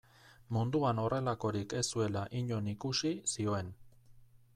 [0.55, 3.71] Munduan horrelakorik ez zuela inon ikusi zioen.